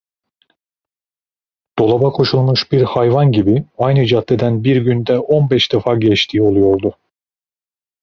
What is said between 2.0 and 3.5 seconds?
koşulmuş bir hayvan